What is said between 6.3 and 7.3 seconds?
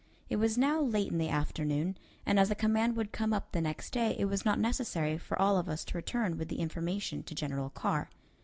with the information